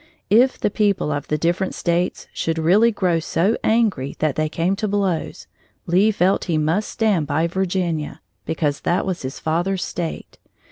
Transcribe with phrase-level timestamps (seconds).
[0.31, 4.75] If the people of the different States should really grow so angry that they came
[4.77, 5.45] to blows,
[5.85, 10.39] Lee felt he must stand by Virginia, because that was his father's State.